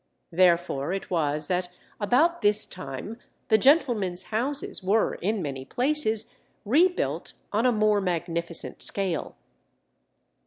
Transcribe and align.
Therefore 0.31 0.91
it 0.93 1.11
was 1.11 1.45
that 1.45 1.69
about 1.99 2.41
this 2.41 2.65
time 2.65 3.19
the 3.49 3.57
gentlemen's 3.59 4.23
houses 4.33 4.81
were 4.81 5.13
in 5.13 5.43
many 5.43 5.63
places 5.63 6.33
rebuilt 6.65 7.33
on 7.53 7.67
a 7.67 7.71
more 7.71 8.01
magnificent 8.01 8.81
scale. 8.81 9.35